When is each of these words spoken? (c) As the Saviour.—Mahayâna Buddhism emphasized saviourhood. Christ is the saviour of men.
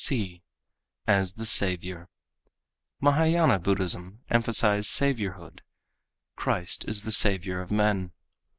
(c) 0.03 0.41
As 1.05 1.33
the 1.35 1.45
Saviour.—Mahayâna 1.45 3.61
Buddhism 3.61 4.23
emphasized 4.31 4.89
saviourhood. 4.89 5.59
Christ 6.35 6.85
is 6.87 7.03
the 7.03 7.11
saviour 7.11 7.61
of 7.61 7.69
men. 7.69 8.11